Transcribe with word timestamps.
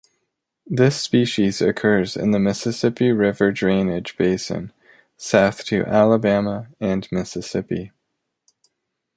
This 0.65 0.99
species 0.99 1.61
occurs 1.61 2.17
in 2.17 2.31
the 2.31 2.39
Mississippi 2.39 3.11
River 3.11 3.51
drainage 3.51 4.17
basin 4.17 4.73
south 5.15 5.63
to 5.65 5.85
Alabama 5.85 6.69
and 6.79 7.07
Mississippi. 7.11 7.91